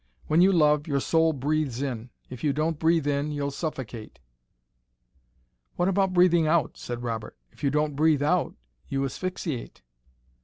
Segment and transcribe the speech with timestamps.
[0.25, 2.09] When you love, your soul breathes in.
[2.27, 4.17] If you don't breathe in, you suffocate."
[5.75, 7.37] "What about breathing out?" said Robert.
[7.51, 8.55] "If you don't breathe out,
[8.87, 9.83] you asphyxiate."